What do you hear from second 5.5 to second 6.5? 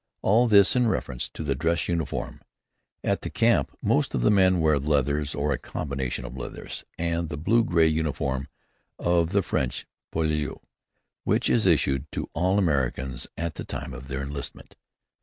a combination of